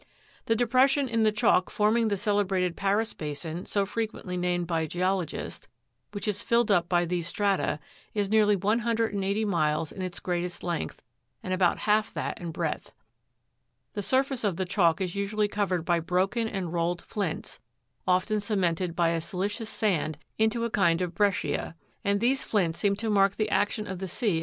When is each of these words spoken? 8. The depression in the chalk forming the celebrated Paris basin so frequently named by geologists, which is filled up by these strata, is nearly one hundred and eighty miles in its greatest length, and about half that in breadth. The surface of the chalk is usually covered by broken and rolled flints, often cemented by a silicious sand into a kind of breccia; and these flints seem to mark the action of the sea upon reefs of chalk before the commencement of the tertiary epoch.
8. 0.01 0.07
The 0.47 0.55
depression 0.55 1.07
in 1.07 1.21
the 1.21 1.31
chalk 1.31 1.69
forming 1.69 2.07
the 2.07 2.17
celebrated 2.17 2.75
Paris 2.75 3.13
basin 3.13 3.67
so 3.67 3.85
frequently 3.85 4.35
named 4.35 4.65
by 4.65 4.87
geologists, 4.87 5.67
which 6.11 6.27
is 6.27 6.41
filled 6.41 6.71
up 6.71 6.89
by 6.89 7.05
these 7.05 7.27
strata, 7.27 7.79
is 8.15 8.27
nearly 8.27 8.55
one 8.55 8.79
hundred 8.79 9.13
and 9.13 9.23
eighty 9.23 9.45
miles 9.45 9.91
in 9.91 10.01
its 10.01 10.19
greatest 10.19 10.63
length, 10.63 11.03
and 11.43 11.53
about 11.53 11.77
half 11.81 12.11
that 12.15 12.41
in 12.41 12.49
breadth. 12.49 12.91
The 13.93 14.01
surface 14.01 14.43
of 14.43 14.57
the 14.57 14.65
chalk 14.65 15.01
is 15.01 15.13
usually 15.15 15.47
covered 15.47 15.85
by 15.85 15.99
broken 15.99 16.47
and 16.47 16.73
rolled 16.73 17.03
flints, 17.03 17.59
often 18.07 18.39
cemented 18.39 18.95
by 18.95 19.09
a 19.09 19.21
silicious 19.21 19.69
sand 19.69 20.17
into 20.39 20.65
a 20.65 20.71
kind 20.71 21.03
of 21.03 21.13
breccia; 21.13 21.75
and 22.03 22.19
these 22.19 22.43
flints 22.43 22.79
seem 22.79 22.95
to 22.95 23.11
mark 23.11 23.35
the 23.35 23.51
action 23.51 23.85
of 23.85 23.99
the 23.99 23.99
sea 23.99 23.99
upon 23.99 23.99
reefs 23.99 23.99
of 23.99 23.99
chalk 23.99 23.99
before 23.99 23.99
the 23.99 23.99
commencement 23.99 24.01
of 24.01 24.01
the 24.01 24.07
tertiary 24.27 24.37
epoch. 24.37 24.39